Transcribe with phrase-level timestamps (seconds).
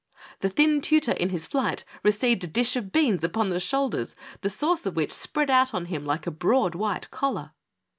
[0.39, 4.49] The thin tutor in his flight received a dish of beans upon the shoulders, the
[4.49, 7.51] sauce of which spread out on him like a broad, white collar.